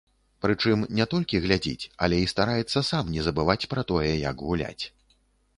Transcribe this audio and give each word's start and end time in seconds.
Прычым 0.43 0.79
не 0.99 1.05
толькі 1.11 1.41
глядзіць, 1.43 1.89
але 2.07 2.15
і 2.21 2.31
стараецца 2.33 2.79
сам 2.89 3.13
не 3.19 3.27
забываць 3.29 3.65
пра 3.75 3.81
тое, 3.93 4.11
як 4.29 4.37
гуляць. 4.49 4.83